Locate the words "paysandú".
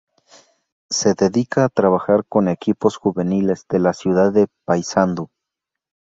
4.65-5.29